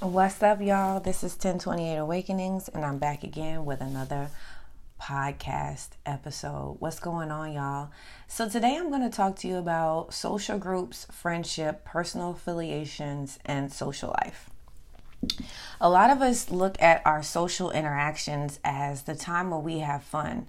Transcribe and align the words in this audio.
What's 0.00 0.42
up, 0.42 0.60
y'all? 0.60 1.00
This 1.00 1.24
is 1.24 1.32
1028 1.32 1.96
Awakenings, 1.96 2.68
and 2.68 2.84
I'm 2.84 2.98
back 2.98 3.24
again 3.24 3.64
with 3.64 3.80
another 3.80 4.28
podcast 5.00 5.88
episode. 6.04 6.76
What's 6.80 7.00
going 7.00 7.30
on, 7.30 7.54
y'all? 7.54 7.88
So, 8.28 8.46
today 8.46 8.76
I'm 8.76 8.90
going 8.90 9.08
to 9.08 9.16
talk 9.16 9.36
to 9.36 9.48
you 9.48 9.56
about 9.56 10.12
social 10.12 10.58
groups, 10.58 11.06
friendship, 11.10 11.86
personal 11.86 12.32
affiliations, 12.32 13.38
and 13.46 13.72
social 13.72 14.14
life. 14.22 14.50
A 15.80 15.88
lot 15.88 16.10
of 16.10 16.20
us 16.20 16.50
look 16.50 16.76
at 16.78 17.00
our 17.06 17.22
social 17.22 17.70
interactions 17.70 18.60
as 18.62 19.04
the 19.04 19.14
time 19.14 19.48
where 19.48 19.60
we 19.60 19.78
have 19.78 20.04
fun. 20.04 20.46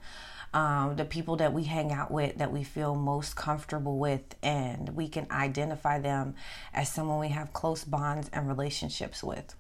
Um, 0.53 0.95
the 0.95 1.05
people 1.05 1.35
that 1.37 1.53
we 1.53 1.65
hang 1.65 1.91
out 1.91 2.09
with 2.09 2.37
that 2.37 2.51
we 2.51 2.63
feel 2.63 2.95
most 2.95 3.35
comfortable 3.35 3.99
with, 3.99 4.23
and 4.41 4.89
we 4.95 5.07
can 5.07 5.27
identify 5.29 5.99
them 5.99 6.35
as 6.73 6.89
someone 6.89 7.19
we 7.19 7.29
have 7.29 7.53
close 7.53 7.83
bonds 7.83 8.29
and 8.33 8.47
relationships 8.47 9.23
with. 9.23 9.55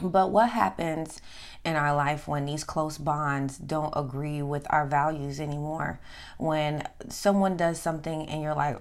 But 0.00 0.30
what 0.30 0.50
happens 0.50 1.20
in 1.64 1.74
our 1.74 1.94
life 1.94 2.28
when 2.28 2.46
these 2.46 2.62
close 2.62 2.98
bonds 2.98 3.58
don't 3.58 3.92
agree 3.96 4.42
with 4.42 4.66
our 4.70 4.86
values 4.86 5.40
anymore? 5.40 5.98
When 6.38 6.86
someone 7.08 7.56
does 7.56 7.80
something 7.80 8.28
and 8.28 8.40
you're 8.40 8.54
like, 8.54 8.78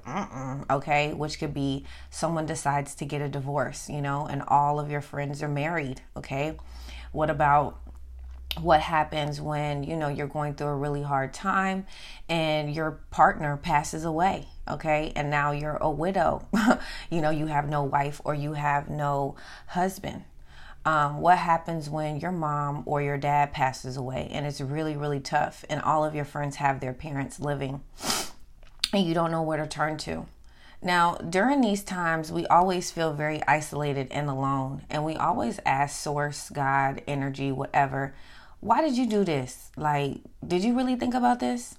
okay, 0.70 1.14
which 1.14 1.40
could 1.40 1.54
be 1.54 1.86
someone 2.12 2.46
decides 2.46 2.94
to 2.96 3.06
get 3.06 3.22
a 3.22 3.30
divorce, 3.30 3.90
you 3.90 4.02
know, 4.02 4.28
and 4.28 4.44
all 4.48 4.80
of 4.80 4.92
your 4.92 5.02
friends 5.02 5.42
are 5.42 5.50
married, 5.50 6.02
okay? 6.16 6.58
What 7.12 7.30
about 7.32 7.80
what 8.62 8.82
happens 8.82 9.40
when 9.42 9.84
you 9.84 9.96
know 9.96 10.10
you're 10.10 10.28
going 10.28 10.56
through 10.56 10.68
a 10.68 10.76
really 10.76 11.04
hard 11.04 11.34
time 11.34 11.86
and 12.30 12.74
your 12.74 13.00
partner 13.12 13.58
passes 13.58 14.06
away 14.06 14.48
okay? 14.70 15.12
And 15.16 15.30
now 15.30 15.52
you're 15.52 15.78
a 15.78 15.90
widow. 15.90 16.48
You 17.10 17.22
know 17.22 17.30
you 17.30 17.46
have 17.46 17.70
no 17.70 17.84
wife 17.84 18.20
or 18.26 18.36
you 18.36 18.54
have 18.54 18.90
no 18.90 19.36
husband. 19.68 20.26
Um, 20.86 21.22
what 21.22 21.38
happens 21.38 21.90
when 21.90 22.20
your 22.20 22.32
mom 22.32 22.84
or 22.86 23.02
your 23.02 23.18
dad 23.18 23.54
passes 23.54 23.98
away? 23.98 24.30
And 24.32 24.46
it's 24.46 24.62
really, 24.62 24.96
really 24.96 25.20
tough, 25.20 25.66
and 25.70 25.82
all 25.82 26.04
of 26.04 26.16
your 26.16 26.26
friends 26.26 26.58
have 26.58 26.80
their 26.80 26.94
parents 26.94 27.40
living. 27.40 27.82
And 28.94 29.06
you 29.06 29.14
don't 29.14 29.32
know 29.32 29.42
where 29.42 29.58
to 29.58 29.68
turn 29.68 29.98
to. 30.00 30.28
Now, 30.82 31.16
during 31.16 31.62
these 31.62 31.84
times, 31.84 32.32
we 32.32 32.46
always 32.48 32.92
feel 32.92 33.14
very 33.14 33.42
isolated 33.48 34.08
and 34.12 34.30
alone, 34.30 34.84
and 34.90 35.04
we 35.04 35.16
always 35.16 35.60
ask 35.66 36.00
Source, 36.02 36.50
God, 36.50 37.02
energy, 37.08 37.52
whatever, 37.52 38.14
why 38.60 38.82
did 38.82 38.98
you 38.98 39.08
do 39.08 39.24
this? 39.24 39.72
Like, 39.76 40.22
did 40.46 40.64
you 40.64 40.76
really 40.76 40.96
think 40.96 41.14
about 41.14 41.40
this? 41.40 41.78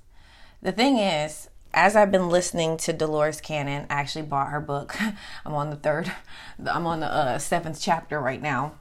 The 0.63 0.73
thing 0.73 0.99
is, 0.99 1.49
as 1.75 1.97
I've 1.97 2.11
been 2.11 2.29
listening 2.29 2.77
to 2.79 2.93
Dolores 2.93 3.41
Cannon, 3.41 3.87
I 3.91 3.95
actually 3.95 4.23
bought 4.23 4.49
her 4.49 4.61
book. 4.61 4.97
I'm 5.45 5.55
on 5.55 5.71
the 5.71 5.77
third, 5.77 6.13
I'm 6.67 6.87
on 6.87 7.01
the 7.01 7.13
uh, 7.13 7.39
seventh 7.39 7.81
chapter 7.81 8.21
right 8.21 8.43
now 8.43 8.75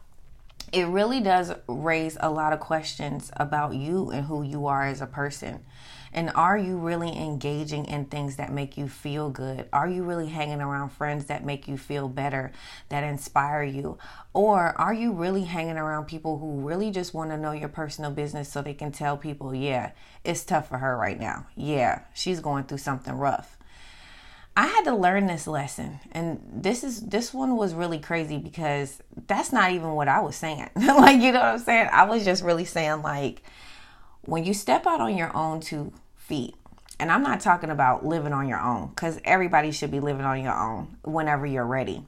it 0.72 0.86
really 0.86 1.22
does 1.22 1.54
raise 1.68 2.18
a 2.20 2.30
lot 2.30 2.54
of 2.54 2.60
questions 2.60 3.32
about 3.38 3.76
you 3.76 4.10
and 4.12 4.26
who 4.26 4.44
you 4.44 4.68
are 4.68 4.86
as 4.86 5.02
a 5.02 5.08
person. 5.08 5.64
And 6.18 6.32
are 6.34 6.58
you 6.58 6.80
really 6.80 7.16
engaging 7.16 7.86
in 7.86 8.06
things 8.06 8.38
that 8.38 8.52
make 8.52 8.76
you 8.76 8.88
feel 8.88 9.30
good? 9.30 9.70
Are 9.72 9.88
you 9.88 10.02
really 10.02 10.30
hanging 10.30 10.62
around 10.62 10.90
friends 10.90 11.26
that 11.26 11.46
make 11.46 11.68
you 11.68 11.78
feel 11.78 12.10
better, 12.10 12.52
that 12.90 13.04
inspire 13.04 13.62
you? 13.62 14.00
Or 14.34 14.74
are 14.82 14.96
you 14.96 15.12
really 15.12 15.44
hanging 15.44 15.78
around 15.78 16.06
people 16.06 16.40
who 16.40 16.68
really 16.68 16.90
just 16.90 17.14
want 17.14 17.30
to 17.30 17.38
know 17.38 17.52
your 17.52 17.70
personal 17.70 18.10
business 18.10 18.52
so 18.52 18.64
they 18.64 18.74
can 18.74 18.92
tell 18.92 19.16
people, 19.16 19.54
yeah, 19.54 19.92
it's 20.24 20.44
tough 20.44 20.68
for 20.70 20.80
her 20.80 20.98
right 20.98 21.20
now. 21.20 21.46
Yeah, 21.56 22.00
she's 22.16 22.40
going 22.40 22.64
through 22.64 22.80
something 22.80 23.14
rough. 23.14 23.56
I 24.56 24.66
had 24.66 24.86
to 24.86 24.96
learn 24.96 25.28
this 25.28 25.46
lesson. 25.46 26.00
And 26.14 26.42
this 26.52 26.84
is 26.84 27.00
this 27.02 27.32
one 27.32 27.58
was 27.58 27.76
really 27.76 28.00
crazy 28.00 28.40
because 28.40 29.04
that's 29.28 29.54
not 29.54 29.70
even 29.70 29.92
what 29.92 30.08
I 30.08 30.22
was 30.22 30.36
saying. 30.36 30.72
like 30.76 31.22
you 31.22 31.32
know 31.32 31.42
what 31.42 31.46
I'm 31.46 31.60
saying? 31.60 31.90
I 31.92 32.06
was 32.06 32.26
just 32.26 32.44
really 32.44 32.66
saying 32.66 33.04
like 33.04 33.44
when 34.22 34.46
you 34.46 34.56
step 34.56 34.88
out 34.88 35.00
on 35.00 35.16
your 35.16 35.36
own 35.38 35.60
two 35.60 35.94
feet, 36.28 36.56
and 37.00 37.12
I'm 37.12 37.24
not 37.24 37.40
talking 37.40 37.70
about 37.70 38.06
living 38.06 38.34
on 38.34 38.48
your 38.48 38.60
own 38.60 38.90
cuz 38.96 39.20
everybody 39.24 39.72
should 39.72 39.92
be 39.92 40.00
living 40.00 40.26
on 40.26 40.42
your 40.42 40.58
own 40.58 40.98
whenever 41.04 41.46
you're 41.46 41.66
ready. 41.66 42.06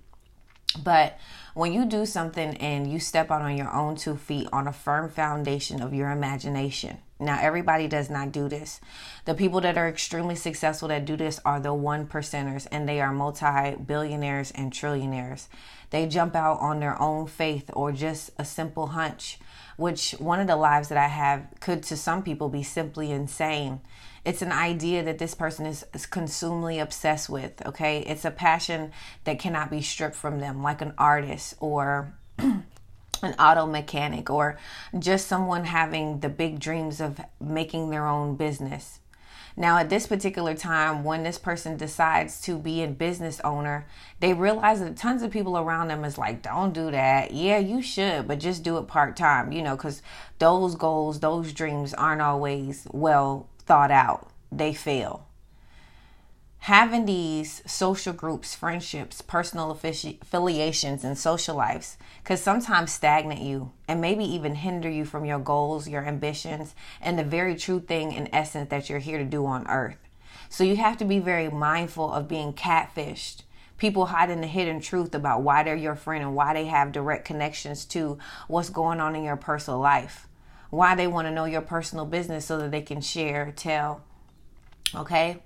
But 0.84 1.18
when 1.56 1.74
you 1.74 1.86
do 1.86 2.06
something 2.06 2.56
and 2.58 2.92
you 2.92 3.00
step 3.00 3.32
out 3.32 3.42
on 3.42 3.58
your 3.58 3.74
own 3.74 3.96
two 3.96 4.16
feet 4.16 4.48
on 4.54 4.68
a 4.68 4.74
firm 4.74 5.10
foundation 5.10 5.82
of 5.82 5.94
your 5.94 6.12
imagination, 6.12 7.00
now, 7.22 7.38
everybody 7.42 7.90
does 7.90 8.10
not 8.10 8.32
do 8.32 8.48
this. 8.48 8.80
The 9.26 9.34
people 9.34 9.60
that 9.62 9.78
are 9.78 9.90
extremely 9.90 10.36
successful 10.36 10.88
that 10.88 11.04
do 11.04 11.18
this 11.18 11.42
are 11.44 11.60
the 11.60 11.74
one 11.74 12.08
percenters, 12.08 12.66
and 12.72 12.88
they 12.88 13.02
are 13.02 13.12
multi 13.12 13.76
billionaires 13.76 14.52
and 14.52 14.72
trillionaires. 14.72 15.48
They 15.90 16.08
jump 16.08 16.34
out 16.34 16.60
on 16.62 16.80
their 16.80 17.00
own 17.02 17.28
faith 17.28 17.70
or 17.74 17.92
just 17.92 18.32
a 18.38 18.46
simple 18.46 18.88
hunch, 18.88 19.38
which 19.76 20.12
one 20.12 20.40
of 20.40 20.48
the 20.48 20.56
lives 20.56 20.88
that 20.88 20.98
I 20.98 21.08
have 21.08 21.48
could 21.60 21.84
to 21.84 21.98
some 21.98 22.24
people 22.24 22.48
be 22.48 22.64
simply 22.64 23.12
insane. 23.12 23.82
It's 24.26 24.42
an 24.42 24.52
idea 24.52 25.04
that 25.04 25.18
this 25.18 25.34
person 25.34 25.66
is, 25.66 25.86
is 25.94 26.06
consumely 26.06 26.80
obsessed 26.80 27.30
with, 27.30 27.66
okay? 27.66 28.00
It's 28.02 28.26
a 28.26 28.32
passion 28.32 28.92
that 29.24 29.40
cannot 29.40 29.72
be 29.72 29.82
stripped 29.82 30.16
from 30.16 30.40
them, 30.40 30.62
like 30.62 30.82
an 30.82 30.94
artist 30.98 31.56
or 31.60 32.14
an 32.38 32.64
auto 33.40 33.66
mechanic 33.66 34.30
or 34.30 34.58
just 34.98 35.28
someone 35.28 35.66
having 35.66 36.20
the 36.20 36.30
big 36.30 36.60
dreams 36.60 37.02
of 37.02 37.20
making 37.40 37.90
their 37.90 38.08
own 38.08 38.36
business. 38.36 39.00
Now, 39.58 39.78
at 39.78 39.90
this 39.90 40.08
particular 40.08 40.54
time, 40.54 41.04
when 41.04 41.24
this 41.24 41.38
person 41.38 41.76
decides 41.76 42.40
to 42.44 42.58
be 42.58 42.82
a 42.82 42.88
business 42.88 43.42
owner, 43.44 43.86
they 44.22 44.34
realize 44.34 44.80
that 44.80 44.96
tons 44.96 45.22
of 45.22 45.32
people 45.32 45.58
around 45.58 45.90
them 45.90 46.06
is 46.06 46.18
like, 46.18 46.42
don't 46.42 46.74
do 46.74 46.92
that. 46.92 47.34
Yeah, 47.34 47.58
you 47.58 47.82
should, 47.82 48.26
but 48.26 48.40
just 48.40 48.64
do 48.64 48.78
it 48.78 48.88
part 48.88 49.18
time, 49.18 49.52
you 49.52 49.62
know, 49.62 49.76
because 49.76 50.02
those 50.38 50.76
goals, 50.76 51.20
those 51.20 51.52
dreams 51.52 51.94
aren't 51.94 52.22
always 52.22 52.88
well 52.92 53.50
thought 53.70 53.92
out. 53.92 54.30
They 54.52 54.74
fail 54.74 55.30
having 56.60 57.06
these 57.06 57.64
social 57.66 58.14
groups, 58.14 58.54
friendships, 58.54 59.22
personal 59.22 59.72
affiliations, 59.72 61.04
and 61.04 61.18
social 61.18 61.56
lives 61.56 61.98
could 62.24 62.38
sometimes 62.38 62.92
stagnate 62.92 63.42
you 63.42 63.72
and 63.88 64.00
maybe 64.02 64.24
even 64.24 64.56
hinder 64.56 64.90
you 64.90 65.06
from 65.06 65.26
your 65.26 65.40
goals, 65.40 65.88
your 65.88 66.06
ambitions, 66.06 66.76
and 67.02 67.18
the 67.18 67.24
very 67.24 67.56
true 67.56 67.80
thing 67.80 68.12
in 68.12 68.34
essence 68.36 68.70
that 68.70 68.90
you're 68.90 69.00
here 69.00 69.18
to 69.18 69.26
do 69.26 69.46
on 69.46 69.66
earth. 69.68 69.98
So 70.50 70.64
you 70.64 70.76
have 70.76 70.98
to 70.98 71.06
be 71.06 71.20
very 71.20 71.50
mindful 71.50 72.12
of 72.12 72.28
being 72.28 72.54
catfished. 72.54 73.44
People 73.78 74.08
hiding 74.08 74.42
the 74.42 74.48
hidden 74.48 74.82
truth 74.82 75.16
about 75.16 75.42
why 75.42 75.64
they're 75.64 75.76
your 75.76 75.96
friend 75.96 76.24
and 76.24 76.36
why 76.36 76.54
they 76.54 76.66
have 76.66 76.92
direct 76.92 77.24
connections 77.24 77.86
to 77.86 78.20
what's 78.48 78.70
going 78.70 79.00
on 79.00 79.16
in 79.16 79.24
your 79.24 79.38
personal 79.38 79.80
life. 79.80 80.29
Why 80.70 80.96
they 80.96 81.08
want 81.08 81.28
to 81.28 81.34
know 81.34 81.46
your 81.46 81.62
personal 81.62 82.06
business 82.06 82.46
so 82.46 82.58
that 82.60 82.72
they 82.72 82.82
can 82.82 83.02
share, 83.02 83.52
tell. 83.56 84.04
Okay? 84.94 85.42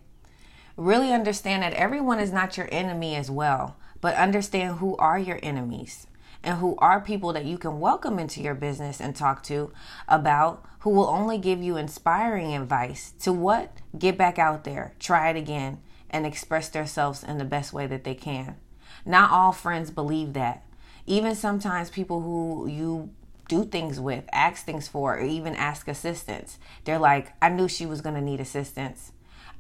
Really 0.76 1.14
understand 1.14 1.64
that 1.64 1.74
everyone 1.74 2.20
is 2.20 2.32
not 2.32 2.58
your 2.58 2.68
enemy 2.72 3.16
as 3.16 3.30
well, 3.30 3.78
but 4.02 4.16
understand 4.16 4.80
who 4.80 4.98
are 4.98 5.20
your 5.20 5.40
enemies 5.44 6.08
and 6.44 6.58
who 6.58 6.76
are 6.80 7.00
people 7.00 7.32
that 7.34 7.46
you 7.46 7.58
can 7.58 7.80
welcome 7.80 8.20
into 8.20 8.42
your 8.42 8.56
business 8.56 9.00
and 9.00 9.16
talk 9.16 9.44
to 9.44 9.72
about 10.08 10.66
who 10.80 10.90
will 10.90 11.08
only 11.08 11.38
give 11.38 11.62
you 11.62 11.78
inspiring 11.78 12.54
advice 12.54 13.14
to 13.22 13.32
what? 13.32 13.78
Get 13.98 14.18
back 14.18 14.38
out 14.38 14.66
there, 14.66 14.94
try 15.00 15.30
it 15.30 15.38
again, 15.38 15.80
and 16.10 16.26
express 16.26 16.68
themselves 16.68 17.24
in 17.24 17.38
the 17.38 17.46
best 17.46 17.72
way 17.72 17.88
that 17.88 18.04
they 18.04 18.16
can. 18.16 18.58
Not 19.06 19.32
all 19.32 19.54
friends 19.54 19.90
believe 19.90 20.34
that. 20.34 20.66
Even 21.06 21.36
sometimes 21.36 21.90
people 21.90 22.22
who 22.22 22.68
you 22.68 23.12
do 23.54 23.64
things 23.64 24.00
with, 24.00 24.24
ask 24.32 24.66
things 24.66 24.88
for, 24.88 25.16
or 25.16 25.22
even 25.22 25.54
ask 25.56 25.88
assistance, 25.88 26.58
they're 26.86 26.98
like, 26.98 27.34
I 27.40 27.50
knew 27.50 27.68
she 27.68 27.86
was 27.86 28.02
going 28.02 28.16
to 28.16 28.22
need 28.22 28.40
assistance. 28.40 29.12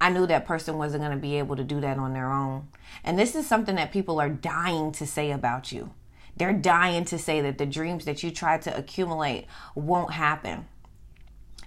I 0.01 0.09
knew 0.09 0.25
that 0.25 0.47
person 0.47 0.79
wasn't 0.79 1.03
going 1.03 1.15
to 1.15 1.21
be 1.21 1.37
able 1.37 1.55
to 1.57 1.63
do 1.63 1.79
that 1.81 1.99
on 1.99 2.13
their 2.13 2.31
own. 2.31 2.69
And 3.03 3.19
this 3.19 3.35
is 3.35 3.45
something 3.45 3.75
that 3.75 3.91
people 3.91 4.19
are 4.19 4.29
dying 4.29 4.91
to 4.93 5.05
say 5.05 5.29
about 5.29 5.71
you. 5.71 5.91
They're 6.35 6.53
dying 6.53 7.05
to 7.05 7.19
say 7.19 7.41
that 7.41 7.59
the 7.59 7.67
dreams 7.67 8.05
that 8.05 8.23
you 8.23 8.31
try 8.31 8.57
to 8.57 8.75
accumulate 8.75 9.45
won't 9.75 10.13
happen. 10.13 10.65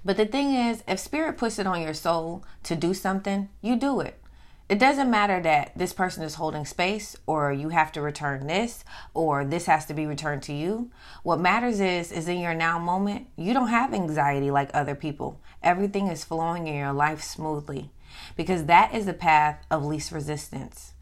But 0.05 0.17
the 0.17 0.27
thing 0.27 0.53
is, 0.53 0.83
if 0.89 0.99
spirit 0.99 1.39
puts 1.39 1.61
it 1.61 1.67
on 1.69 1.81
your 1.81 1.95
soul 1.95 2.45
to 2.65 2.75
do 2.75 2.93
something, 2.93 3.51
you 3.63 3.77
do 3.77 4.01
it. 4.01 4.21
It 4.69 4.81
doesn't 4.81 5.09
matter 5.09 5.41
that 5.43 5.73
this 5.77 5.93
person 5.93 6.25
is 6.25 6.35
holding 6.35 6.65
space 6.65 7.15
or 7.25 7.53
you 7.53 7.69
have 7.69 7.93
to 7.93 8.01
return 8.01 8.49
this 8.49 8.85
or 9.15 9.45
this 9.45 9.67
has 9.67 9.87
to 9.87 9.95
be 9.95 10.07
returned 10.07 10.43
to 10.45 10.53
you. 10.53 10.91
What 11.23 11.39
matters 11.39 11.79
is 11.79 12.11
is 12.11 12.27
in 12.27 12.41
your 12.41 12.55
now 12.55 12.77
moment, 12.81 13.29
you 13.37 13.55
don't 13.55 13.69
have 13.69 13.95
anxiety 13.95 14.51
like 14.51 14.71
other 14.75 14.97
people. 14.97 15.41
Everything 15.63 16.09
is 16.09 16.25
flowing 16.25 16.67
in 16.67 16.75
your 16.75 16.93
life 16.93 17.23
smoothly 17.23 17.93
because 18.37 18.65
that 18.65 18.93
is 18.93 19.07
the 19.07 19.13
path 19.13 19.65
of 19.71 19.85
least 19.85 20.11
resistance. 20.11 20.95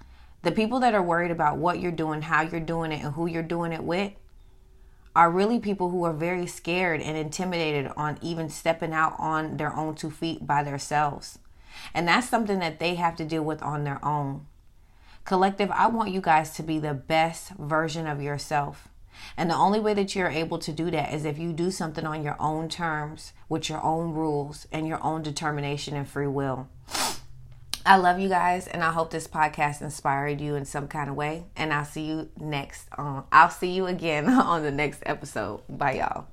The 0.43 0.52
people 0.52 0.78
that 0.81 0.94
are 0.94 1.02
worried 1.02 1.31
about 1.31 1.56
what 1.56 1.81
you're 1.81 1.90
doing, 1.90 2.20
how 2.20 2.43
you're 2.43 2.61
doing 2.61 2.93
it, 2.93 3.02
and 3.02 3.14
who 3.14 3.26
you're 3.26 3.43
doing 3.43 3.72
it 3.72 3.82
with 3.82 4.12
are 5.16 5.31
really 5.31 5.58
people 5.58 5.88
who 5.88 6.05
are 6.05 6.12
very 6.12 6.46
scared 6.46 7.00
and 7.00 7.16
intimidated 7.16 7.90
on 7.96 8.19
even 8.20 8.50
stepping 8.50 8.93
out 8.93 9.14
on 9.19 9.56
their 9.56 9.75
own 9.75 9.94
two 9.94 10.11
feet 10.11 10.46
by 10.46 10.62
themselves. 10.62 11.38
And 11.93 12.09
that's 12.09 12.29
something 12.29 12.59
that 12.61 12.79
they 12.79 12.94
have 12.94 13.17
to 13.17 13.25
deal 13.25 13.43
with 13.43 13.62
on 13.62 13.85
their 13.85 14.05
own. 14.05 14.47
Collective, 15.25 15.71
I 15.71 15.87
want 15.87 16.11
you 16.11 16.21
guys 16.21 16.55
to 16.56 16.62
be 16.62 16.79
the 16.79 16.94
best 16.94 17.50
version 17.53 18.06
of 18.06 18.21
yourself. 18.21 18.88
And 19.37 19.49
the 19.49 19.55
only 19.55 19.81
way 19.81 19.94
that 19.94 20.15
you're 20.15 20.29
able 20.29 20.59
to 20.59 20.73
do 20.73 20.91
that 20.91 21.12
is 21.12 21.25
if 21.25 21.38
you 21.38 21.53
do 21.53 21.71
something 21.71 22.05
on 22.05 22.23
your 22.23 22.37
own 22.41 22.69
terms, 22.69 23.32
with 23.49 23.69
your 23.69 23.82
own 23.82 24.12
rules 24.12 24.67
and 24.73 24.87
your 24.87 25.03
own 25.03 25.23
determination 25.23 25.97
and 25.97 26.09
free 26.09 26.26
will. 26.26 26.69
I 27.87 27.97
love 27.97 28.19
you 28.19 28.31
guys, 28.31 28.67
and 28.67 28.82
I 28.82 28.93
hope 28.93 29.11
this 29.11 29.29
podcast 29.29 29.82
inspired 29.82 30.41
you 30.41 30.55
in 30.55 30.65
some 30.65 30.88
kind 30.88 31.11
of 31.11 31.17
way. 31.17 31.44
And 31.55 31.73
I'll 31.73 31.85
see 31.85 32.06
you 32.06 32.31
next. 32.38 32.88
Um, 32.97 33.25
I'll 33.31 33.50
see 33.50 33.71
you 33.71 33.87
again 33.87 34.29
on 34.31 34.62
the 34.62 34.71
next 34.71 35.03
episode. 35.05 35.61
Bye, 35.69 35.97
y'all. 35.97 36.26